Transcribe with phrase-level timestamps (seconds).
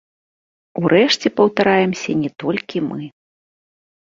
[0.83, 3.01] Урэшце, паўтараемся не толькі мы.